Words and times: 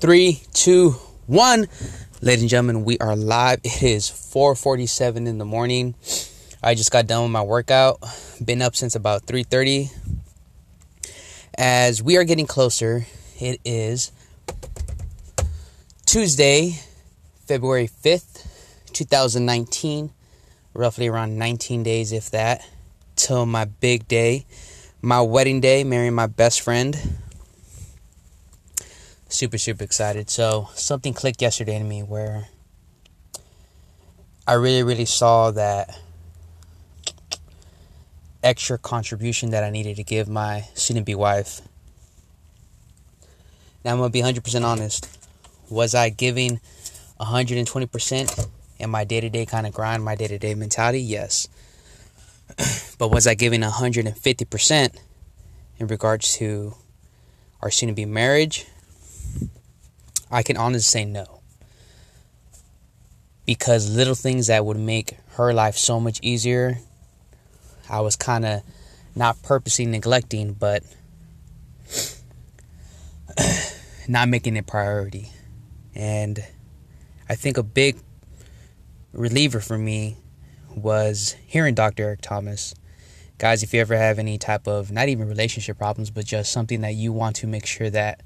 Three, 0.00 0.42
two, 0.52 0.96
one. 1.26 1.68
Ladies 2.22 2.42
and 2.42 2.50
gentlemen, 2.50 2.84
we 2.84 2.98
are 2.98 3.14
live. 3.14 3.60
It 3.62 3.84
is 3.84 4.10
4:47 4.10 5.28
in 5.28 5.38
the 5.38 5.44
morning. 5.44 5.94
I 6.60 6.74
just 6.74 6.90
got 6.90 7.06
done 7.06 7.22
with 7.22 7.30
my 7.30 7.42
workout. 7.42 8.00
Been 8.44 8.60
up 8.60 8.74
since 8.74 8.96
about 8.96 9.24
3:30. 9.24 9.92
As 11.56 12.02
we 12.02 12.16
are 12.16 12.24
getting 12.24 12.48
closer, 12.48 13.06
it 13.38 13.60
is 13.64 14.10
Tuesday, 16.04 16.80
February 17.46 17.86
5th, 17.86 18.44
2019. 18.92 20.10
Roughly 20.74 21.08
around 21.08 21.38
19 21.38 21.82
days 21.82 22.12
if 22.12 22.30
that 22.30 22.66
till 23.16 23.46
my 23.46 23.66
big 23.66 24.08
day, 24.08 24.46
my 25.02 25.20
wedding 25.20 25.60
day, 25.60 25.84
marrying 25.84 26.14
my 26.14 26.26
best 26.26 26.60
friend. 26.60 26.96
Super 29.28 29.58
super 29.58 29.84
excited. 29.84 30.30
So 30.30 30.68
something 30.74 31.14
clicked 31.14 31.42
yesterday 31.42 31.78
to 31.78 31.84
me 31.84 32.02
where 32.02 32.48
i 34.46 34.54
really 34.54 34.82
really 34.82 35.04
saw 35.04 35.52
that 35.52 35.96
extra 38.42 38.76
contribution 38.76 39.50
that 39.50 39.62
i 39.62 39.70
needed 39.70 39.94
to 39.96 40.02
give 40.02 40.28
my 40.28 40.64
soon-to-be 40.74 41.14
wife. 41.14 41.60
Now 43.84 43.92
i'm 43.92 43.98
gonna 43.98 44.10
be 44.10 44.22
100% 44.22 44.64
honest. 44.64 45.08
Was 45.70 45.94
i 45.94 46.08
giving 46.08 46.60
120% 47.20 48.48
in 48.82 48.90
my 48.90 49.04
day-to-day 49.04 49.46
kind 49.46 49.66
of 49.66 49.72
grind 49.72 50.04
my 50.04 50.14
day-to-day 50.14 50.54
mentality 50.54 51.00
yes 51.00 51.48
but 52.98 53.08
was 53.08 53.26
i 53.26 53.34
giving 53.34 53.62
150% 53.62 54.96
in 55.78 55.86
regards 55.86 56.36
to 56.36 56.74
our 57.62 57.70
soon-to-be 57.70 58.04
marriage 58.04 58.66
I 60.32 60.42
can 60.42 60.56
honestly 60.56 61.00
say 61.00 61.04
no. 61.04 61.40
Because 63.44 63.94
little 63.94 64.14
things 64.14 64.46
that 64.46 64.64
would 64.64 64.78
make 64.78 65.18
her 65.32 65.52
life 65.52 65.76
so 65.76 66.00
much 66.00 66.18
easier, 66.22 66.78
I 67.88 68.00
was 68.00 68.16
kind 68.16 68.46
of 68.46 68.62
not 69.14 69.42
purposely 69.42 69.84
neglecting, 69.84 70.54
but 70.54 70.82
not 74.08 74.30
making 74.30 74.56
it 74.56 74.66
priority. 74.66 75.28
And 75.94 76.42
I 77.28 77.34
think 77.34 77.58
a 77.58 77.62
big 77.62 77.96
reliever 79.12 79.60
for 79.60 79.78
me 79.78 80.16
was 80.74 81.36
hearing 81.46 81.74
Dr. 81.74 82.04
Eric 82.04 82.20
Thomas. 82.22 82.74
Guys, 83.38 83.62
if 83.62 83.74
you 83.74 83.80
ever 83.80 83.96
have 83.96 84.18
any 84.18 84.38
type 84.38 84.66
of 84.66 84.90
not 84.90 85.08
even 85.08 85.28
relationship 85.28 85.78
problems, 85.78 86.10
but 86.10 86.24
just 86.24 86.52
something 86.52 86.80
that 86.82 86.94
you 86.94 87.12
want 87.12 87.36
to 87.36 87.46
make 87.46 87.66
sure 87.66 87.90
that 87.90 88.20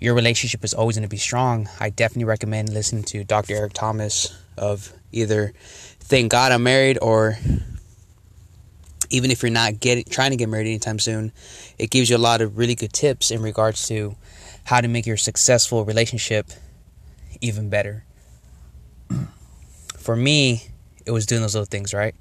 your 0.00 0.14
relationship 0.14 0.64
is 0.64 0.74
always 0.74 0.96
going 0.96 1.02
to 1.02 1.08
be 1.08 1.16
strong, 1.16 1.68
I 1.80 1.90
definitely 1.90 2.24
recommend 2.24 2.72
listening 2.72 3.04
to 3.04 3.24
Dr. 3.24 3.54
Eric 3.54 3.72
Thomas 3.72 4.36
of 4.56 4.92
either 5.12 5.52
Thank 6.00 6.32
God 6.32 6.52
I'm 6.52 6.62
Married 6.62 6.98
or 7.00 7.36
even 9.10 9.30
if 9.30 9.42
you're 9.42 9.50
not 9.50 9.80
getting 9.80 10.04
trying 10.04 10.30
to 10.30 10.36
get 10.36 10.48
married 10.48 10.66
anytime 10.66 10.98
soon, 10.98 11.32
it 11.78 11.90
gives 11.90 12.10
you 12.10 12.16
a 12.16 12.18
lot 12.18 12.40
of 12.40 12.58
really 12.58 12.74
good 12.74 12.92
tips 12.92 13.30
in 13.30 13.42
regards 13.42 13.86
to 13.88 14.16
how 14.64 14.80
to 14.80 14.88
make 14.88 15.06
your 15.06 15.16
successful 15.16 15.84
relationship 15.84 16.50
even 17.40 17.68
better. 17.68 18.04
For 20.08 20.16
me, 20.16 20.62
it 21.04 21.10
was 21.10 21.26
doing 21.26 21.42
those 21.42 21.54
little 21.54 21.66
things, 21.66 21.92
right? 21.92 22.14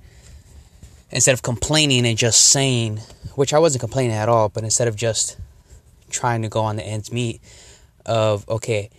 Instead 1.09 1.31
of 1.31 1.41
complaining 1.41 2.05
and 2.05 2.17
just 2.17 2.49
saying, 2.51 2.97
which 3.35 3.53
I 3.53 3.59
wasn't 3.59 3.79
complaining 3.79 4.11
at 4.11 4.27
all, 4.27 4.49
but 4.49 4.65
instead 4.65 4.89
of 4.89 4.97
just 4.97 5.37
trying 6.09 6.41
to 6.41 6.49
go 6.49 6.59
on 6.59 6.75
the 6.75 6.83
ends 6.83 7.13
meet, 7.13 7.39
of 8.05 8.43
okay, 8.49 8.89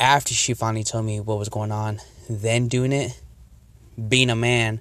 after 0.00 0.34
she 0.34 0.54
finally 0.54 0.82
told 0.82 1.04
me 1.04 1.20
what 1.20 1.38
was 1.38 1.50
going 1.50 1.70
on, 1.70 2.00
then 2.28 2.66
doing 2.66 2.90
it, 2.90 3.16
being 4.08 4.28
a 4.28 4.34
man, 4.34 4.80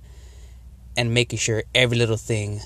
and 0.98 1.14
making 1.14 1.38
sure 1.38 1.62
every 1.76 2.00
little 2.00 2.18
thing 2.18 2.62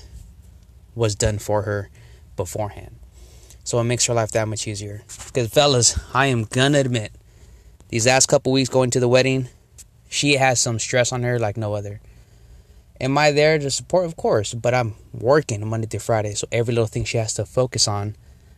was 0.94 1.14
done 1.14 1.38
for 1.38 1.60
her 1.64 1.90
beforehand. 2.36 2.96
So 3.64 3.78
it 3.80 3.84
makes 3.84 4.06
her 4.06 4.14
life 4.14 4.32
that 4.32 4.48
much 4.48 4.66
easier. 4.66 5.02
Because, 5.26 5.50
fellas, 5.50 6.00
I 6.14 6.28
am 6.28 6.44
gonna 6.44 6.78
admit, 6.78 7.12
these 7.90 8.06
last 8.06 8.28
couple 8.28 8.50
weeks 8.50 8.70
going 8.70 8.88
to 8.92 9.00
the 9.00 9.08
wedding, 9.08 9.50
she 10.08 10.34
has 10.34 10.60
some 10.60 10.78
stress 10.78 11.12
on 11.12 11.22
her 11.22 11.38
like 11.38 11.56
no 11.56 11.74
other. 11.74 12.00
Am 13.00 13.16
I 13.18 13.30
there 13.30 13.58
to 13.58 13.70
support? 13.70 14.06
Of 14.06 14.16
course, 14.16 14.54
but 14.54 14.72
I'm 14.72 14.94
working 15.12 15.66
Monday 15.66 15.86
through 15.86 16.00
Friday, 16.00 16.34
so 16.34 16.46
every 16.50 16.72
little 16.72 16.86
thing 16.86 17.04
she 17.04 17.18
has 17.18 17.34
to 17.34 17.44
focus 17.44 17.86
on, 17.86 18.16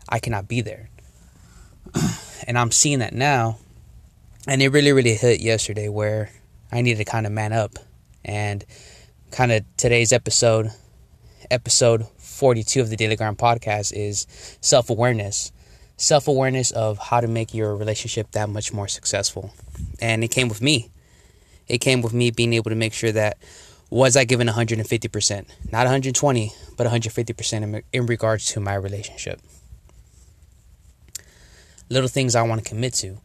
I 0.08 0.20
cannot 0.20 0.46
be 0.46 0.60
there. 0.60 0.90
and 2.46 2.58
I'm 2.58 2.70
seeing 2.70 3.00
that 3.00 3.14
now. 3.14 3.58
And 4.46 4.62
it 4.62 4.68
really, 4.68 4.92
really 4.92 5.14
hit 5.14 5.40
yesterday 5.40 5.88
where 5.88 6.30
I 6.70 6.82
needed 6.82 6.98
to 6.98 7.04
kind 7.04 7.26
of 7.26 7.32
man 7.32 7.52
up. 7.52 7.78
And 8.24 8.64
kind 9.30 9.52
of 9.52 9.64
today's 9.76 10.12
episode, 10.12 10.70
episode 11.50 12.06
42 12.18 12.80
of 12.80 12.90
the 12.90 12.96
Daily 12.96 13.16
Grind 13.16 13.38
podcast, 13.38 13.92
is 13.94 14.26
self 14.60 14.88
awareness. 14.88 15.52
Self 15.96 16.28
awareness 16.28 16.70
of 16.70 16.98
how 16.98 17.20
to 17.20 17.26
make 17.26 17.52
your 17.52 17.74
relationship 17.74 18.30
that 18.32 18.48
much 18.48 18.72
more 18.72 18.86
successful. 18.86 19.52
And 20.00 20.22
it 20.22 20.28
came 20.28 20.48
with 20.48 20.62
me. 20.62 20.90
It 21.68 21.78
came 21.78 22.02
with 22.02 22.12
me 22.12 22.30
being 22.30 22.52
able 22.54 22.70
to 22.70 22.76
make 22.76 22.92
sure 22.92 23.12
that 23.12 23.38
was 23.90 24.16
I 24.16 24.24
given 24.24 24.48
150%, 24.48 25.46
not 25.72 25.78
120, 25.78 26.52
but 26.76 26.86
150% 26.86 27.62
in, 27.62 27.82
in 27.92 28.06
regards 28.06 28.46
to 28.52 28.60
my 28.60 28.74
relationship 28.74 29.40
little 31.90 32.08
things 32.08 32.34
I 32.34 32.42
want 32.42 32.62
to 32.62 32.68
commit 32.68 32.94
to. 32.94 33.18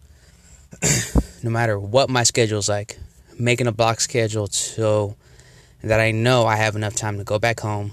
no 1.44 1.50
matter 1.50 1.78
what 1.78 2.10
my 2.10 2.24
schedule 2.24 2.60
is 2.60 2.70
like, 2.70 2.98
making 3.38 3.68
a 3.68 3.72
block 3.72 4.00
schedule 4.00 4.48
so 4.48 5.16
that 5.84 6.00
I 6.00 6.12
know 6.12 6.46
I 6.46 6.56
have 6.56 6.76
enough 6.76 6.96
time 6.96 7.18
to 7.18 7.24
go 7.24 7.40
back 7.40 7.60
home, 7.60 7.92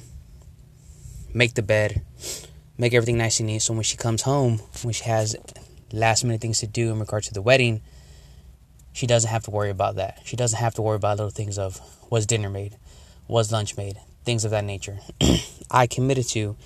make 1.34 1.54
the 1.54 1.62
bed, 1.62 2.02
make 2.78 2.94
everything 2.94 3.18
nice 3.18 3.40
and 3.40 3.48
neat. 3.48 3.62
So 3.62 3.74
when 3.74 3.82
she 3.82 3.96
comes 3.96 4.22
home, 4.22 4.58
when 4.82 4.94
she 4.94 5.04
has 5.04 5.36
last 5.92 6.24
minute 6.24 6.40
things 6.40 6.60
to 6.60 6.66
do 6.66 6.92
in 6.92 7.00
regards 7.00 7.28
to 7.28 7.34
the 7.34 7.42
wedding, 7.42 7.82
she 8.92 9.06
doesn't 9.06 9.30
have 9.30 9.44
to 9.44 9.50
worry 9.50 9.70
about 9.70 9.96
that. 9.96 10.20
She 10.24 10.36
doesn't 10.36 10.58
have 10.58 10.74
to 10.74 10.82
worry 10.82 10.96
about 10.96 11.18
little 11.18 11.30
things 11.30 11.58
of 11.58 11.80
was 12.10 12.26
dinner 12.26 12.50
made, 12.50 12.76
was 13.28 13.52
lunch 13.52 13.76
made, 13.76 13.98
things 14.24 14.44
of 14.44 14.50
that 14.50 14.64
nature. 14.64 14.98
I 15.70 15.86
committed 15.86 16.28
to 16.30 16.56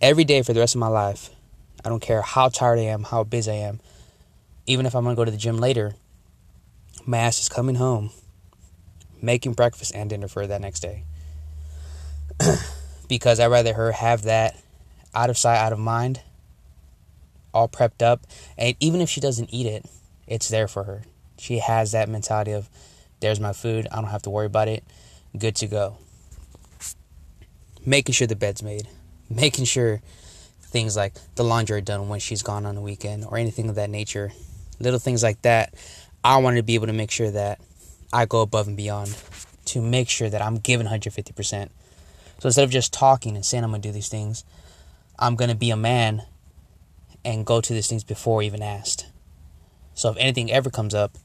every 0.00 0.24
day 0.24 0.42
for 0.42 0.52
the 0.52 0.60
rest 0.60 0.74
of 0.74 0.80
my 0.80 0.88
life 0.88 1.30
I 1.84 1.88
don't 1.88 2.00
care 2.00 2.22
how 2.22 2.48
tired 2.48 2.78
I 2.78 2.82
am, 2.82 3.02
how 3.02 3.24
busy 3.24 3.50
I 3.50 3.54
am. 3.54 3.80
Even 4.66 4.86
if 4.86 4.94
I'm 4.94 5.02
going 5.02 5.16
to 5.16 5.20
go 5.20 5.24
to 5.24 5.30
the 5.30 5.36
gym 5.36 5.58
later, 5.58 5.94
my 7.04 7.18
ass 7.18 7.40
is 7.40 7.48
coming 7.48 7.74
home, 7.74 8.10
making 9.20 9.54
breakfast 9.54 9.92
and 9.94 10.08
dinner 10.08 10.28
for 10.28 10.46
that 10.46 10.60
next 10.60 10.80
day. 10.80 11.04
because 13.08 13.40
I'd 13.40 13.46
rather 13.46 13.74
her 13.74 13.92
have 13.92 14.22
that 14.22 14.56
out 15.14 15.28
of 15.28 15.36
sight, 15.36 15.58
out 15.58 15.72
of 15.72 15.78
mind, 15.80 16.20
all 17.52 17.68
prepped 17.68 18.02
up. 18.02 18.26
And 18.56 18.76
even 18.78 19.00
if 19.00 19.10
she 19.10 19.20
doesn't 19.20 19.52
eat 19.52 19.66
it, 19.66 19.84
it's 20.28 20.48
there 20.48 20.68
for 20.68 20.84
her. 20.84 21.02
She 21.42 21.58
has 21.58 21.90
that 21.90 22.08
mentality 22.08 22.52
of, 22.52 22.70
there's 23.18 23.40
my 23.40 23.52
food, 23.52 23.88
I 23.90 23.96
don't 23.96 24.10
have 24.10 24.22
to 24.22 24.30
worry 24.30 24.46
about 24.46 24.68
it, 24.68 24.84
good 25.36 25.56
to 25.56 25.66
go. 25.66 25.98
Making 27.84 28.12
sure 28.12 28.28
the 28.28 28.36
bed's 28.36 28.62
made, 28.62 28.86
making 29.28 29.64
sure 29.64 30.00
things 30.60 30.96
like 30.96 31.14
the 31.34 31.42
laundry 31.42 31.78
are 31.78 31.80
done 31.80 32.08
when 32.08 32.20
she's 32.20 32.44
gone 32.44 32.64
on 32.64 32.76
the 32.76 32.80
weekend 32.80 33.24
or 33.24 33.38
anything 33.38 33.68
of 33.68 33.74
that 33.74 33.90
nature. 33.90 34.30
Little 34.78 35.00
things 35.00 35.24
like 35.24 35.42
that. 35.42 35.74
I 36.22 36.36
wanted 36.36 36.58
to 36.58 36.62
be 36.62 36.76
able 36.76 36.86
to 36.86 36.92
make 36.92 37.10
sure 37.10 37.32
that 37.32 37.60
I 38.12 38.24
go 38.26 38.42
above 38.42 38.68
and 38.68 38.76
beyond 38.76 39.12
to 39.64 39.82
make 39.82 40.08
sure 40.08 40.30
that 40.30 40.40
I'm 40.40 40.58
giving 40.58 40.86
150%. 40.86 41.70
So 42.38 42.46
instead 42.46 42.62
of 42.62 42.70
just 42.70 42.92
talking 42.92 43.34
and 43.34 43.44
saying 43.44 43.64
I'm 43.64 43.70
going 43.70 43.82
to 43.82 43.88
do 43.88 43.92
these 43.92 44.08
things, 44.08 44.44
I'm 45.18 45.34
going 45.34 45.50
to 45.50 45.56
be 45.56 45.70
a 45.70 45.76
man 45.76 46.22
and 47.24 47.44
go 47.44 47.60
to 47.60 47.72
these 47.72 47.88
things 47.88 48.04
before 48.04 48.44
even 48.44 48.62
asked. 48.62 49.06
So 49.94 50.08
if 50.08 50.16
anything 50.18 50.52
ever 50.52 50.70
comes 50.70 50.94
up, 50.94 51.18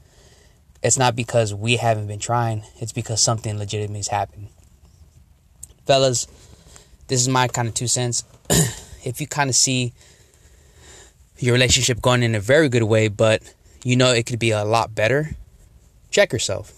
it's 0.83 0.97
not 0.97 1.15
because 1.15 1.53
we 1.53 1.77
haven't 1.77 2.07
been 2.07 2.19
trying, 2.19 2.63
it's 2.79 2.91
because 2.91 3.21
something 3.21 3.57
legitimate 3.57 3.97
has 3.97 4.07
happened. 4.09 4.49
Fellas, 5.85 6.27
this 7.07 7.21
is 7.21 7.29
my 7.29 7.47
kind 7.47 7.67
of 7.67 7.73
two 7.73 7.87
cents. 7.87 8.23
if 9.03 9.19
you 9.19 9.27
kind 9.27 9.49
of 9.49 9.55
see 9.55 9.93
your 11.39 11.53
relationship 11.53 12.01
going 12.01 12.23
in 12.23 12.35
a 12.35 12.39
very 12.39 12.69
good 12.69 12.83
way, 12.83 13.07
but 13.07 13.41
you 13.83 13.95
know 13.95 14.11
it 14.11 14.25
could 14.25 14.39
be 14.39 14.51
a 14.51 14.65
lot 14.65 14.93
better, 14.93 15.31
check 16.11 16.33
yourself. 16.33 16.73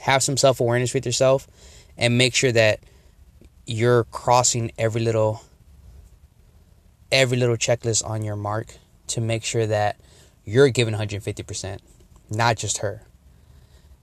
Have 0.00 0.22
some 0.22 0.36
self 0.36 0.60
awareness 0.60 0.92
with 0.94 1.06
yourself 1.06 1.46
and 1.96 2.18
make 2.18 2.34
sure 2.34 2.52
that 2.52 2.80
you're 3.66 4.04
crossing 4.04 4.72
every 4.76 5.00
little 5.00 5.42
every 7.12 7.36
little 7.36 7.56
checklist 7.56 8.04
on 8.08 8.24
your 8.24 8.36
mark 8.36 8.74
to 9.06 9.20
make 9.20 9.44
sure 9.44 9.66
that 9.66 10.00
you're 10.44 10.70
giving 10.70 10.94
150%, 10.94 11.78
not 12.30 12.56
just 12.56 12.78
her. 12.78 13.02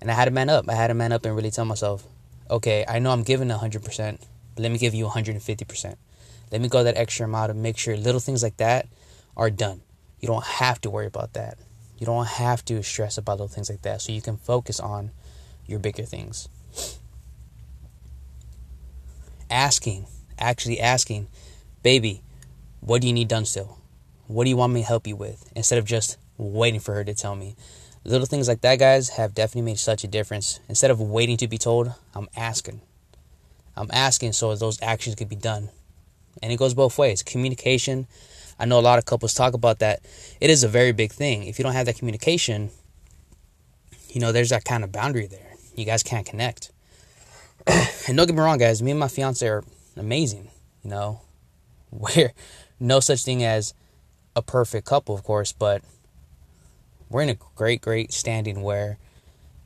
And 0.01 0.09
I 0.09 0.13
had 0.13 0.25
to 0.25 0.31
man 0.31 0.49
up. 0.49 0.69
I 0.69 0.75
had 0.75 0.87
to 0.87 0.93
man 0.93 1.11
up 1.11 1.25
and 1.25 1.35
really 1.35 1.51
tell 1.51 1.65
myself, 1.65 2.05
okay, 2.49 2.85
I 2.87 2.99
know 2.99 3.11
I'm 3.11 3.23
giving 3.23 3.49
100%, 3.49 4.19
but 4.55 4.61
let 4.61 4.71
me 4.71 4.77
give 4.77 4.93
you 4.93 5.05
150%. 5.05 5.95
Let 6.51 6.61
me 6.61 6.67
go 6.67 6.83
that 6.83 6.97
extra 6.97 7.25
amount 7.25 7.49
to 7.49 7.53
make 7.53 7.77
sure 7.77 7.95
little 7.95 8.19
things 8.19 8.41
like 8.41 8.57
that 8.57 8.87
are 9.37 9.49
done. 9.49 9.81
You 10.19 10.27
don't 10.27 10.43
have 10.43 10.81
to 10.81 10.89
worry 10.89 11.05
about 11.05 11.33
that. 11.33 11.57
You 11.97 12.05
don't 12.05 12.27
have 12.27 12.63
to 12.65 12.81
stress 12.81 13.17
about 13.17 13.33
little 13.33 13.47
things 13.47 13.69
like 13.69 13.81
that. 13.83 14.01
So 14.01 14.11
you 14.11 14.21
can 14.21 14.37
focus 14.37 14.79
on 14.79 15.11
your 15.67 15.79
bigger 15.79 16.03
things. 16.03 16.47
Asking, 19.49 20.07
actually 20.37 20.79
asking, 20.79 21.27
baby, 21.83 22.21
what 22.79 23.01
do 23.01 23.07
you 23.07 23.13
need 23.13 23.27
done 23.27 23.45
still? 23.45 23.77
What 24.27 24.45
do 24.45 24.49
you 24.49 24.57
want 24.57 24.73
me 24.73 24.81
to 24.81 24.87
help 24.87 25.07
you 25.07 25.15
with? 25.15 25.51
Instead 25.55 25.77
of 25.77 25.85
just 25.85 26.17
waiting 26.37 26.79
for 26.79 26.93
her 26.93 27.03
to 27.03 27.13
tell 27.13 27.35
me. 27.35 27.55
Little 28.05 28.25
things 28.25 28.47
like 28.47 28.61
that, 28.61 28.79
guys, 28.79 29.09
have 29.09 29.35
definitely 29.35 29.71
made 29.71 29.79
such 29.79 30.03
a 30.03 30.07
difference. 30.07 30.59
Instead 30.69 30.91
of 30.91 31.01
waiting 31.01 31.37
to 31.37 31.47
be 31.47 31.57
told, 31.57 31.93
I'm 32.15 32.29
asking. 32.35 32.81
I'm 33.75 33.89
asking 33.91 34.33
so 34.33 34.55
those 34.55 34.81
actions 34.81 35.15
can 35.15 35.27
be 35.27 35.35
done. 35.35 35.69
And 36.41 36.51
it 36.51 36.57
goes 36.57 36.73
both 36.73 36.97
ways. 36.97 37.23
Communication, 37.23 38.07
I 38.57 38.65
know 38.65 38.79
a 38.79 38.81
lot 38.81 38.99
of 38.99 39.05
couples 39.05 39.33
talk 39.33 39.53
about 39.53 39.79
that. 39.79 40.01
It 40.39 40.49
is 40.49 40.63
a 40.63 40.67
very 40.67 40.91
big 40.91 41.11
thing. 41.11 41.43
If 41.43 41.59
you 41.59 41.63
don't 41.63 41.73
have 41.73 41.85
that 41.85 41.97
communication, 41.97 42.71
you 44.09 44.21
know, 44.21 44.31
there's 44.31 44.49
that 44.49 44.65
kind 44.65 44.83
of 44.83 44.91
boundary 44.91 45.27
there. 45.27 45.55
You 45.75 45.85
guys 45.85 46.03
can't 46.03 46.25
connect. 46.25 46.71
and 47.67 48.17
don't 48.17 48.27
get 48.27 48.35
me 48.35 48.41
wrong, 48.41 48.57
guys, 48.57 48.81
me 48.81 48.91
and 48.91 48.99
my 48.99 49.07
fiance 49.07 49.47
are 49.47 49.63
amazing. 49.97 50.49
You 50.83 50.89
know, 50.89 51.21
we're 51.91 52.31
no 52.79 52.99
such 52.99 53.23
thing 53.23 53.43
as 53.43 53.73
a 54.35 54.41
perfect 54.41 54.87
couple, 54.87 55.15
of 55.15 55.23
course, 55.23 55.51
but 55.51 55.81
we're 57.09 57.21
in 57.21 57.29
a 57.29 57.37
great, 57.55 57.81
great 57.81 58.13
standing 58.13 58.61
where 58.61 58.97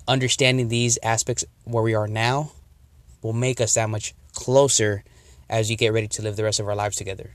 understanding 0.08 0.70
these 0.70 0.98
aspects 1.04 1.46
where 1.66 1.84
we 1.84 1.94
are 1.94 2.08
now 2.08 2.52
will 3.22 3.34
make 3.34 3.62
us 3.62 3.74
that 3.76 3.90
much 3.90 4.14
closer 4.34 5.04
as 5.50 5.70
you 5.70 5.78
get 5.78 5.94
ready 5.94 6.08
to 6.08 6.22
live 6.22 6.36
the 6.36 6.44
rest 6.44 6.60
of 6.60 6.68
our 6.68 6.76
lives 6.76 6.96
together. 6.98 7.32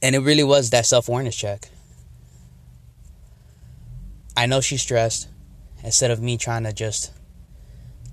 And 0.00 0.14
it 0.14 0.20
really 0.20 0.44
was 0.44 0.70
that 0.70 0.86
self 0.86 1.08
awareness 1.08 1.36
check. 1.36 1.68
I 4.36 4.46
know 4.46 4.60
she's 4.60 4.82
stressed. 4.82 5.28
Instead 5.82 6.10
of 6.10 6.20
me 6.20 6.36
trying 6.36 6.64
to 6.64 6.72
just 6.72 7.12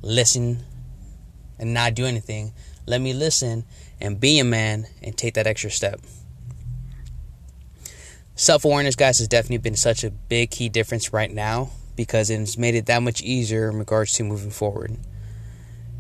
listen 0.02 0.64
and 1.60 1.74
not 1.74 1.96
do 1.96 2.06
anything, 2.06 2.54
let 2.86 3.02
me 3.02 3.14
listen 3.14 3.66
and 4.00 4.20
be 4.20 4.40
a 4.40 4.44
man 4.44 4.88
and 5.02 5.18
take 5.18 5.36
that 5.36 5.48
extra 5.48 5.72
step. 5.72 6.00
Self 8.38 8.66
awareness, 8.66 8.98
guys, 8.98 9.20
has 9.20 9.30
definitely 9.30 9.60
been 9.60 9.78
such 9.78 10.04
a 10.04 10.12
big 10.12 10.52
key 10.52 10.68
difference 10.68 11.14
right 11.14 11.32
now 11.32 11.70
because 11.96 12.30
it's 12.30 12.58
made 12.58 12.76
it 12.76 12.86
that 12.88 13.02
much 13.02 13.22
easier 13.22 13.70
in 13.70 13.80
regards 13.80 14.12
to 14.14 14.24
moving 14.24 14.52
forward. 14.52 14.98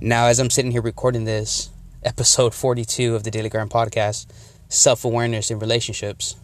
Now, 0.01 0.25
as 0.25 0.37
I'm 0.39 0.49
sitting 0.49 0.71
here 0.71 0.81
recording 0.81 1.23
this, 1.23 1.69
episode 2.03 2.53
42 2.53 3.15
of 3.15 3.23
the 3.23 3.31
Daily 3.31 3.47
Grind 3.47 3.69
podcast, 3.69 4.27
self 4.67 5.05
awareness 5.05 5.49
in 5.49 5.59
relationships. 5.59 6.35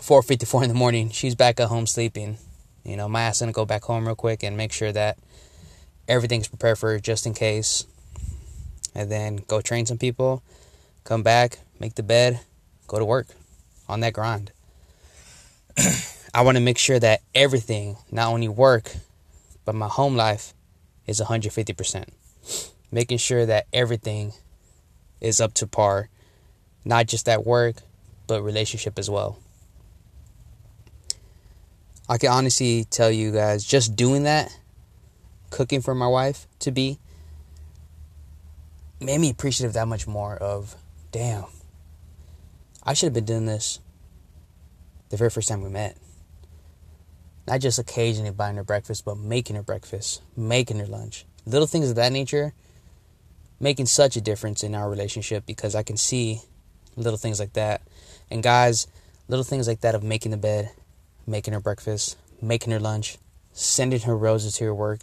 4:54 0.00 0.64
in 0.64 0.68
the 0.68 0.74
morning, 0.74 1.10
she's 1.10 1.36
back 1.36 1.60
at 1.60 1.68
home 1.68 1.86
sleeping. 1.86 2.38
You 2.84 2.96
know, 2.96 3.08
my 3.08 3.22
ass 3.22 3.38
gonna 3.38 3.52
go 3.52 3.64
back 3.64 3.84
home 3.84 4.06
real 4.06 4.16
quick 4.16 4.42
and 4.42 4.56
make 4.56 4.72
sure 4.72 4.90
that 4.90 5.18
everything's 6.08 6.48
prepared 6.48 6.78
for 6.78 6.90
her 6.90 6.98
just 6.98 7.26
in 7.26 7.34
case. 7.34 7.86
And 8.92 9.08
then 9.08 9.36
go 9.46 9.60
train 9.60 9.86
some 9.86 9.98
people, 9.98 10.42
come 11.04 11.22
back, 11.22 11.58
make 11.78 11.94
the 11.94 12.02
bed, 12.02 12.40
go 12.86 12.98
to 12.98 13.04
work 13.04 13.26
on 13.88 14.00
that 14.00 14.12
grind. 14.12 14.52
I 16.34 16.42
want 16.42 16.56
to 16.56 16.62
make 16.62 16.78
sure 16.78 16.98
that 16.98 17.20
everything, 17.34 17.96
not 18.10 18.28
only 18.28 18.48
work, 18.48 18.94
but 19.64 19.74
my 19.74 19.88
home 19.88 20.16
life 20.16 20.54
is 21.06 21.20
150%. 21.20 22.08
Making 22.92 23.18
sure 23.18 23.46
that 23.46 23.66
everything 23.72 24.32
is 25.20 25.40
up 25.40 25.54
to 25.54 25.66
par, 25.66 26.08
not 26.84 27.06
just 27.06 27.28
at 27.28 27.46
work, 27.46 27.76
but 28.26 28.42
relationship 28.42 28.98
as 28.98 29.08
well. 29.08 29.38
I 32.08 32.18
can 32.18 32.30
honestly 32.30 32.84
tell 32.84 33.10
you 33.10 33.32
guys, 33.32 33.64
just 33.64 33.96
doing 33.96 34.22
that, 34.24 34.56
cooking 35.50 35.80
for 35.80 35.94
my 35.94 36.06
wife 36.06 36.46
to 36.60 36.70
be, 36.70 36.98
made 39.00 39.18
me 39.18 39.30
appreciative 39.30 39.72
that 39.72 39.88
much 39.88 40.06
more 40.06 40.36
of, 40.36 40.76
damn, 41.10 41.46
I 42.86 42.94
should 42.94 43.06
have 43.06 43.14
been 43.14 43.24
doing 43.24 43.46
this 43.46 43.80
the 45.10 45.16
very 45.16 45.30
first 45.30 45.48
time 45.48 45.62
we 45.62 45.68
met. 45.68 45.98
Not 47.46 47.60
just 47.60 47.78
occasionally 47.78 48.30
buying 48.30 48.56
her 48.56 48.64
breakfast, 48.64 49.04
but 49.04 49.18
making 49.18 49.56
her 49.56 49.62
breakfast, 49.62 50.22
making 50.36 50.78
her 50.78 50.86
lunch. 50.86 51.26
Little 51.44 51.66
things 51.66 51.90
of 51.90 51.96
that 51.96 52.12
nature 52.12 52.54
making 53.60 53.86
such 53.86 54.16
a 54.16 54.20
difference 54.20 54.62
in 54.62 54.74
our 54.74 54.88
relationship 54.88 55.46
because 55.46 55.74
I 55.74 55.82
can 55.82 55.96
see 55.96 56.40
little 56.96 57.18
things 57.18 57.40
like 57.40 57.54
that. 57.54 57.82
And 58.30 58.42
guys, 58.42 58.86
little 59.28 59.44
things 59.44 59.68
like 59.68 59.80
that 59.80 59.94
of 59.94 60.02
making 60.02 60.30
the 60.30 60.36
bed, 60.36 60.70
making 61.26 61.54
her 61.54 61.60
breakfast, 61.60 62.16
making 62.40 62.72
her 62.72 62.80
lunch, 62.80 63.18
sending 63.52 64.00
her 64.00 64.16
roses 64.16 64.54
to 64.56 64.64
her 64.64 64.74
work, 64.74 65.00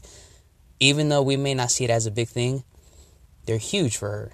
even 0.79 1.09
though 1.09 1.21
we 1.21 1.37
may 1.37 1.53
not 1.53 1.71
see 1.71 1.85
it 1.85 1.89
as 1.89 2.05
a 2.05 2.11
big 2.11 2.27
thing, 2.27 2.63
they're 3.45 3.57
huge 3.57 3.97
for 3.97 4.09
her. 4.09 4.31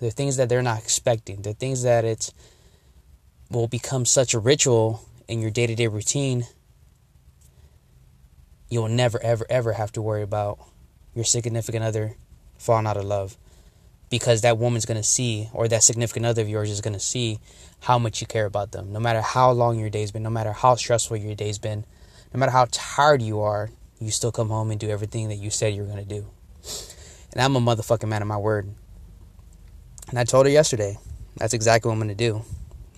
They're 0.00 0.10
things 0.10 0.36
that 0.36 0.48
they're 0.48 0.62
not 0.62 0.78
expecting. 0.78 1.42
They're 1.42 1.52
things 1.52 1.82
that 1.82 2.04
it 2.04 2.32
will 3.50 3.68
become 3.68 4.04
such 4.04 4.34
a 4.34 4.38
ritual 4.38 5.04
in 5.26 5.40
your 5.40 5.50
day 5.50 5.66
to 5.66 5.74
day 5.74 5.86
routine. 5.86 6.46
You'll 8.70 8.88
never, 8.88 9.20
ever, 9.22 9.46
ever 9.48 9.72
have 9.72 9.92
to 9.92 10.02
worry 10.02 10.22
about 10.22 10.58
your 11.14 11.24
significant 11.24 11.84
other 11.84 12.16
falling 12.58 12.86
out 12.86 12.96
of 12.96 13.04
love 13.04 13.36
because 14.10 14.42
that 14.42 14.58
woman's 14.58 14.86
going 14.86 14.96
to 14.96 15.06
see, 15.06 15.48
or 15.52 15.68
that 15.68 15.82
significant 15.82 16.24
other 16.24 16.42
of 16.42 16.48
yours 16.48 16.70
is 16.70 16.80
going 16.80 16.94
to 16.94 17.00
see 17.00 17.38
how 17.80 17.98
much 17.98 18.20
you 18.20 18.26
care 18.26 18.46
about 18.46 18.72
them. 18.72 18.92
No 18.92 19.00
matter 19.00 19.20
how 19.20 19.50
long 19.50 19.78
your 19.78 19.90
day's 19.90 20.10
been, 20.10 20.22
no 20.22 20.30
matter 20.30 20.52
how 20.52 20.74
stressful 20.76 21.16
your 21.16 21.34
day's 21.34 21.58
been, 21.58 21.84
no 22.32 22.40
matter 22.40 22.52
how 22.52 22.66
tired 22.70 23.22
you 23.22 23.40
are, 23.40 23.70
you 24.00 24.10
still 24.10 24.32
come 24.32 24.48
home 24.48 24.70
and 24.70 24.80
do 24.80 24.88
everything 24.88 25.28
that 25.28 25.36
you 25.36 25.50
said 25.50 25.74
you 25.74 25.82
were 25.82 25.88
going 25.88 26.06
to 26.06 26.14
do. 26.14 26.26
And 27.32 27.42
I'm 27.42 27.56
a 27.56 27.60
motherfucking 27.60 28.08
man 28.08 28.22
of 28.22 28.28
my 28.28 28.36
word. 28.36 28.74
And 30.08 30.18
I 30.18 30.24
told 30.24 30.46
her 30.46 30.52
yesterday, 30.52 30.98
that's 31.36 31.54
exactly 31.54 31.88
what 31.88 31.94
I'm 31.94 32.00
going 32.00 32.08
to 32.08 32.14
do. 32.14 32.42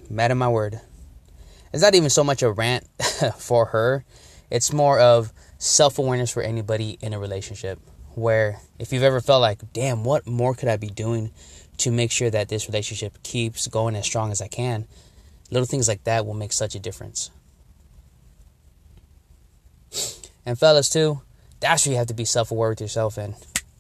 Man 0.09 0.31
of 0.31 0.39
my 0.39 0.49
word. 0.49 0.81
It's 1.73 1.83
not 1.83 1.95
even 1.95 2.11
so 2.11 2.25
much 2.25 2.43
a 2.43 2.51
rant 2.51 2.87
for 3.39 3.67
her, 3.67 4.05
it's 4.51 4.73
more 4.73 4.99
of 4.99 5.33
self 5.59 5.99
awareness 5.99 6.31
for 6.31 6.43
anybody 6.43 6.99
in 7.01 7.13
a 7.13 7.19
relationship. 7.19 7.79
Where 8.15 8.61
if 8.79 8.93
you've 8.93 9.05
ever 9.05 9.21
felt 9.21 9.41
like, 9.41 9.73
damn, 9.73 10.03
what 10.03 10.27
more 10.27 10.55
could 10.55 10.69
I 10.69 10.77
be 10.77 10.89
doing 10.89 11.31
to 11.79 11.93
make 11.93 12.11
sure 12.11 12.29
that 12.29 12.49
this 12.49 12.67
relationship 12.67 13.23
keeps 13.23 13.69
going 13.69 13.95
as 13.95 14.05
strong 14.05 14.33
as 14.33 14.43
I 14.43 14.49
can? 14.49 14.87
Little 15.51 15.67
things 15.67 15.87
like 15.87 16.05
that 16.05 16.27
will 16.27 16.35
make 16.35 16.53
such 16.53 16.75
a 16.75 16.81
difference. 16.81 17.31
And 20.45 20.59
fellas, 20.59 20.89
too, 20.89 21.21
that's 21.61 21.87
where 21.87 21.93
you 21.93 21.99
have 21.99 22.09
to 22.09 22.15
be 22.15 22.25
self 22.25 22.51
aware 22.51 22.71
with 22.71 22.81
yourself 22.81 23.17
and 23.17 23.35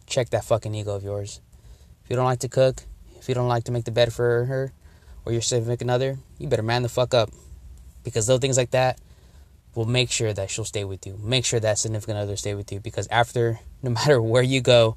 check 0.06 0.30
that 0.30 0.44
fucking 0.44 0.74
ego 0.74 0.94
of 0.94 1.02
yours. 1.02 1.40
If 2.04 2.10
you 2.10 2.16
don't 2.16 2.24
like 2.24 2.40
to 2.40 2.48
cook, 2.48 2.84
if 3.20 3.28
you 3.28 3.34
don't 3.34 3.48
like 3.48 3.64
to 3.64 3.72
make 3.72 3.84
the 3.84 3.90
bed 3.90 4.12
for 4.12 4.44
her 4.46 4.72
or 5.24 5.32
your 5.32 5.42
significant 5.42 5.90
other, 5.90 6.18
you 6.38 6.48
better 6.48 6.62
man 6.62 6.82
the 6.82 6.88
fuck 6.88 7.14
up. 7.14 7.30
Because 8.02 8.28
little 8.28 8.40
things 8.40 8.56
like 8.56 8.70
that 8.70 8.98
will 9.74 9.84
make 9.84 10.10
sure 10.10 10.32
that 10.32 10.50
she'll 10.50 10.64
stay 10.64 10.84
with 10.84 11.06
you. 11.06 11.18
Make 11.22 11.44
sure 11.44 11.60
that 11.60 11.78
significant 11.78 12.18
other 12.18 12.36
stay 12.36 12.54
with 12.54 12.72
you. 12.72 12.80
Because 12.80 13.06
after, 13.08 13.60
no 13.82 13.90
matter 13.90 14.20
where 14.20 14.42
you 14.42 14.60
go, 14.60 14.96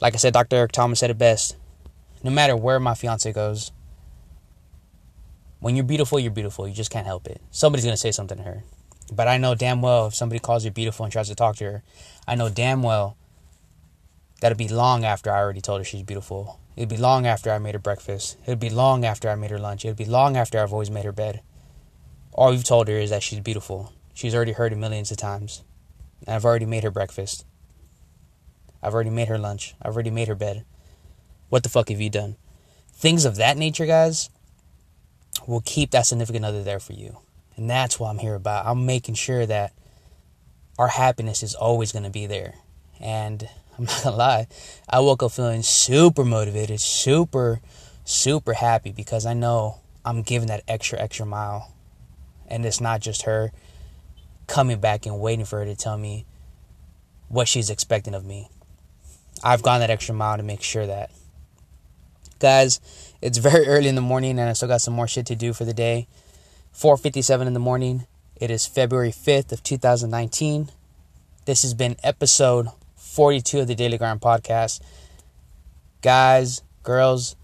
like 0.00 0.14
I 0.14 0.16
said, 0.16 0.32
Dr. 0.32 0.56
Eric 0.56 0.72
Thomas 0.72 0.98
said 0.98 1.10
it 1.10 1.18
best. 1.18 1.56
No 2.24 2.30
matter 2.30 2.56
where 2.56 2.80
my 2.80 2.94
fiance 2.94 3.30
goes, 3.32 3.70
when 5.60 5.76
you're 5.76 5.84
beautiful, 5.84 6.18
you're 6.18 6.32
beautiful. 6.32 6.66
You 6.66 6.74
just 6.74 6.90
can't 6.90 7.06
help 7.06 7.26
it. 7.26 7.40
Somebody's 7.50 7.84
gonna 7.84 7.96
say 7.96 8.10
something 8.10 8.38
to 8.38 8.44
her. 8.44 8.64
But 9.12 9.28
I 9.28 9.36
know 9.36 9.54
damn 9.54 9.82
well 9.82 10.06
if 10.06 10.14
somebody 10.14 10.40
calls 10.40 10.64
her 10.64 10.70
beautiful 10.70 11.04
and 11.04 11.12
tries 11.12 11.28
to 11.28 11.34
talk 11.34 11.56
to 11.56 11.64
her, 11.64 11.82
I 12.26 12.34
know 12.34 12.48
damn 12.48 12.82
well 12.82 13.16
that'll 14.40 14.58
be 14.58 14.68
long 14.68 15.04
after 15.04 15.30
I 15.30 15.38
already 15.38 15.60
told 15.60 15.80
her 15.80 15.84
she's 15.84 16.02
beautiful. 16.02 16.58
It'd 16.76 16.88
be 16.88 16.96
long 16.96 17.26
after 17.26 17.50
I 17.50 17.58
made 17.58 17.74
her 17.74 17.80
breakfast. 17.80 18.38
It'd 18.44 18.58
be 18.58 18.70
long 18.70 19.04
after 19.04 19.28
I 19.28 19.34
made 19.34 19.50
her 19.50 19.58
lunch. 19.58 19.84
It'd 19.84 19.96
be 19.96 20.04
long 20.04 20.36
after 20.36 20.58
I've 20.58 20.72
always 20.72 20.90
made 20.90 21.04
her 21.04 21.12
bed. 21.12 21.42
All 22.32 22.52
you've 22.52 22.64
told 22.64 22.88
her 22.88 22.94
is 22.94 23.10
that 23.10 23.22
she's 23.22 23.40
beautiful. 23.40 23.92
She's 24.14 24.34
already 24.34 24.52
heard 24.52 24.72
it 24.72 24.76
millions 24.76 25.10
of 25.10 25.18
times. 25.18 25.62
And 26.26 26.34
I've 26.34 26.44
already 26.44 26.66
made 26.66 26.82
her 26.82 26.90
breakfast. 26.90 27.44
I've 28.82 28.94
already 28.94 29.10
made 29.10 29.28
her 29.28 29.38
lunch. 29.38 29.74
I've 29.82 29.94
already 29.94 30.10
made 30.10 30.28
her 30.28 30.34
bed. 30.34 30.64
What 31.50 31.62
the 31.62 31.68
fuck 31.68 31.90
have 31.90 32.00
you 32.00 32.10
done? 32.10 32.36
Things 32.92 33.24
of 33.24 33.36
that 33.36 33.58
nature, 33.58 33.86
guys, 33.86 34.30
will 35.46 35.62
keep 35.64 35.90
that 35.90 36.06
significant 36.06 36.44
other 36.44 36.62
there 36.62 36.80
for 36.80 36.94
you. 36.94 37.18
And 37.56 37.68
that's 37.68 38.00
what 38.00 38.08
I'm 38.08 38.18
here 38.18 38.34
about. 38.34 38.66
I'm 38.66 38.86
making 38.86 39.16
sure 39.16 39.44
that 39.44 39.72
our 40.78 40.88
happiness 40.88 41.42
is 41.42 41.54
always 41.54 41.92
going 41.92 42.04
to 42.04 42.10
be 42.10 42.26
there. 42.26 42.54
And 43.02 43.48
I'm 43.78 43.84
not 43.84 44.02
to 44.02 44.10
lie, 44.10 44.46
I 44.88 45.00
woke 45.00 45.22
up 45.22 45.32
feeling 45.32 45.62
super 45.62 46.24
motivated, 46.24 46.80
super, 46.80 47.60
super 48.04 48.54
happy 48.54 48.92
because 48.92 49.26
I 49.26 49.34
know 49.34 49.80
I'm 50.04 50.22
giving 50.22 50.48
that 50.48 50.62
extra, 50.68 50.98
extra 50.98 51.26
mile. 51.26 51.72
And 52.48 52.64
it's 52.64 52.80
not 52.80 53.00
just 53.00 53.22
her 53.22 53.52
coming 54.46 54.80
back 54.80 55.06
and 55.06 55.18
waiting 55.20 55.44
for 55.44 55.58
her 55.60 55.64
to 55.64 55.74
tell 55.74 55.96
me 55.96 56.26
what 57.28 57.48
she's 57.48 57.70
expecting 57.70 58.14
of 58.14 58.24
me. 58.24 58.48
I've 59.42 59.62
gone 59.62 59.80
that 59.80 59.90
extra 59.90 60.14
mile 60.14 60.36
to 60.36 60.42
make 60.42 60.62
sure 60.62 60.86
that. 60.86 61.10
Guys, 62.38 62.80
it's 63.20 63.38
very 63.38 63.66
early 63.66 63.88
in 63.88 63.94
the 63.94 64.00
morning 64.00 64.38
and 64.38 64.48
I 64.48 64.52
still 64.52 64.68
got 64.68 64.82
some 64.82 64.94
more 64.94 65.08
shit 65.08 65.26
to 65.26 65.34
do 65.34 65.52
for 65.52 65.64
the 65.64 65.74
day. 65.74 66.06
4:57 66.74 67.46
in 67.46 67.54
the 67.54 67.60
morning. 67.60 68.06
It 68.36 68.50
is 68.50 68.66
February 68.66 69.12
5th 69.12 69.52
of 69.52 69.62
2019. 69.62 70.70
This 71.44 71.62
has 71.62 71.74
been 71.74 71.96
episode 72.02 72.68
42 73.12 73.60
of 73.60 73.66
the 73.66 73.74
Daily 73.74 73.98
Grind 73.98 74.22
podcast. 74.22 74.80
Guys, 76.00 76.62
girls, 76.82 77.36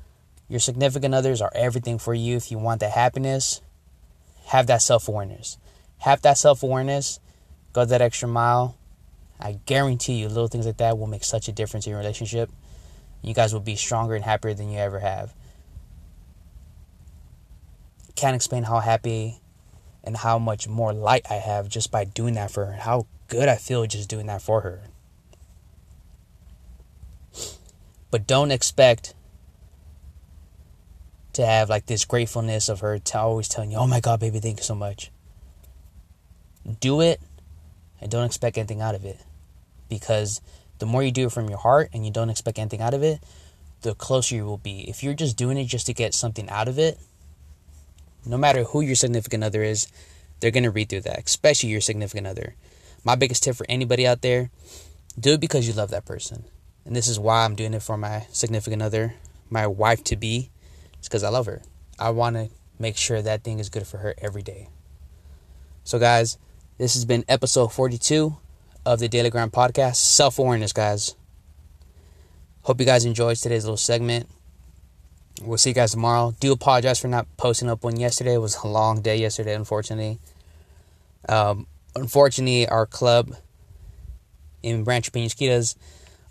your 0.48 0.60
significant 0.60 1.14
others 1.14 1.42
are 1.42 1.52
everything 1.54 1.98
for 1.98 2.14
you 2.14 2.36
if 2.36 2.50
you 2.50 2.56
want 2.56 2.80
that 2.80 2.92
happiness. 2.92 3.60
Have 4.46 4.66
that 4.68 4.80
self-awareness. 4.80 5.58
Have 5.98 6.22
that 6.22 6.38
self-awareness. 6.38 7.20
Go 7.74 7.84
that 7.84 8.00
extra 8.00 8.26
mile. 8.26 8.78
I 9.38 9.58
guarantee 9.66 10.14
you 10.14 10.28
little 10.28 10.48
things 10.48 10.64
like 10.64 10.78
that 10.78 10.96
will 10.96 11.06
make 11.06 11.22
such 11.22 11.48
a 11.48 11.52
difference 11.52 11.86
in 11.86 11.90
your 11.90 11.98
relationship. 11.98 12.50
You 13.20 13.34
guys 13.34 13.52
will 13.52 13.60
be 13.60 13.76
stronger 13.76 14.14
and 14.14 14.24
happier 14.24 14.54
than 14.54 14.70
you 14.70 14.78
ever 14.78 15.00
have. 15.00 15.34
Can't 18.16 18.34
explain 18.34 18.62
how 18.62 18.80
happy 18.80 19.42
and 20.02 20.16
how 20.16 20.38
much 20.38 20.66
more 20.66 20.94
light 20.94 21.26
I 21.28 21.34
have 21.34 21.68
just 21.68 21.90
by 21.90 22.04
doing 22.04 22.32
that 22.34 22.50
for 22.50 22.64
her 22.64 22.72
and 22.72 22.80
how 22.80 23.06
good 23.26 23.50
I 23.50 23.56
feel 23.56 23.84
just 23.84 24.08
doing 24.08 24.28
that 24.28 24.40
for 24.40 24.62
her. 24.62 24.84
But 28.10 28.26
don't 28.26 28.50
expect 28.50 29.14
to 31.34 31.44
have 31.44 31.68
like 31.68 31.86
this 31.86 32.04
gratefulness 32.04 32.68
of 32.68 32.80
her 32.80 32.98
to 32.98 33.18
always 33.18 33.48
telling 33.48 33.70
you, 33.70 33.78
"Oh 33.78 33.86
my 33.86 34.00
God, 34.00 34.20
baby, 34.20 34.40
thank 34.40 34.58
you 34.58 34.64
so 34.64 34.74
much." 34.74 35.10
Do 36.80 37.00
it, 37.00 37.20
and 38.00 38.10
don't 38.10 38.26
expect 38.26 38.58
anything 38.58 38.80
out 38.80 38.94
of 38.94 39.04
it, 39.04 39.20
because 39.88 40.40
the 40.78 40.86
more 40.86 41.02
you 41.02 41.10
do 41.10 41.26
it 41.26 41.32
from 41.32 41.48
your 41.48 41.58
heart 41.58 41.90
and 41.92 42.04
you 42.04 42.10
don't 42.10 42.30
expect 42.30 42.58
anything 42.58 42.80
out 42.80 42.94
of 42.94 43.02
it, 43.02 43.22
the 43.82 43.94
closer 43.94 44.34
you 44.34 44.44
will 44.44 44.58
be. 44.58 44.88
If 44.88 45.02
you're 45.02 45.14
just 45.14 45.36
doing 45.36 45.58
it 45.58 45.64
just 45.64 45.86
to 45.86 45.94
get 45.94 46.14
something 46.14 46.48
out 46.48 46.68
of 46.68 46.78
it, 46.78 46.98
no 48.24 48.36
matter 48.36 48.64
who 48.64 48.80
your 48.80 48.96
significant 48.96 49.44
other 49.44 49.62
is, 49.62 49.86
they're 50.40 50.50
gonna 50.50 50.70
read 50.70 50.88
through 50.88 51.02
that, 51.02 51.24
especially 51.26 51.70
your 51.70 51.80
significant 51.80 52.26
other. 52.26 52.54
My 53.04 53.14
biggest 53.14 53.42
tip 53.44 53.54
for 53.56 53.66
anybody 53.68 54.06
out 54.06 54.22
there: 54.22 54.50
do 55.18 55.34
it 55.34 55.40
because 55.40 55.66
you 55.66 55.72
love 55.72 55.90
that 55.90 56.04
person, 56.04 56.44
and 56.88 56.96
this 56.96 57.06
is 57.06 57.20
why 57.20 57.44
I'm 57.44 57.54
doing 57.54 57.74
it 57.74 57.82
for 57.82 57.98
my 57.98 58.26
significant 58.32 58.80
other, 58.80 59.14
my 59.50 59.66
wife 59.66 60.02
to 60.04 60.16
be. 60.16 60.48
It's 60.94 61.06
because 61.06 61.22
I 61.22 61.28
love 61.28 61.44
her. 61.44 61.60
I 61.98 62.08
want 62.08 62.36
to 62.36 62.48
make 62.78 62.96
sure 62.96 63.20
that 63.20 63.44
thing 63.44 63.58
is 63.58 63.68
good 63.68 63.86
for 63.86 63.98
her 63.98 64.14
every 64.16 64.40
day. 64.40 64.70
So, 65.84 65.98
guys, 65.98 66.38
this 66.78 66.94
has 66.94 67.04
been 67.04 67.26
episode 67.28 67.74
42 67.74 68.38
of 68.86 69.00
the 69.00 69.08
Daily 69.08 69.28
Grind 69.28 69.52
podcast. 69.52 69.96
Self 69.96 70.38
awareness, 70.38 70.72
guys. 70.72 71.14
Hope 72.62 72.80
you 72.80 72.86
guys 72.86 73.04
enjoyed 73.04 73.36
today's 73.36 73.64
little 73.64 73.76
segment. 73.76 74.26
We'll 75.42 75.58
see 75.58 75.70
you 75.70 75.74
guys 75.74 75.90
tomorrow. 75.90 76.34
Do 76.40 76.52
apologize 76.52 76.98
for 76.98 77.08
not 77.08 77.26
posting 77.36 77.68
up 77.68 77.84
one 77.84 78.00
yesterday. 78.00 78.32
It 78.32 78.38
was 78.38 78.56
a 78.64 78.66
long 78.66 79.02
day 79.02 79.18
yesterday, 79.18 79.54
unfortunately. 79.54 80.20
Um, 81.28 81.66
unfortunately, 81.94 82.66
our 82.66 82.86
club 82.86 83.34
in 84.62 84.84
Rancho 84.84 85.10
Penasquitas 85.10 85.76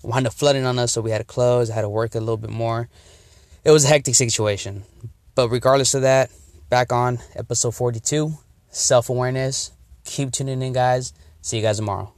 wound 0.04 0.28
up 0.28 0.34
flooding 0.34 0.66
on 0.66 0.80
us, 0.80 0.94
so 0.94 1.02
we 1.02 1.12
had 1.12 1.20
to 1.20 1.24
close. 1.24 1.70
I 1.70 1.76
had 1.76 1.82
to 1.82 1.90
work 1.90 2.16
a 2.16 2.20
little 2.20 2.38
bit 2.38 2.50
more. 2.50 2.90
It 3.64 3.72
was 3.72 3.86
a 3.86 3.88
hectic 3.88 4.16
situation. 4.16 4.84
But 5.36 5.50
regardless 5.50 5.94
of 5.94 6.02
that, 6.02 6.32
back 6.70 6.92
on 6.92 7.20
episode 7.36 7.76
42 7.76 8.34
self 8.70 9.10
awareness. 9.10 9.72
Keep 10.04 10.32
tuning 10.32 10.62
in, 10.62 10.74
guys. 10.74 11.14
See 11.42 11.58
you 11.58 11.64
guys 11.64 11.78
tomorrow. 11.78 12.14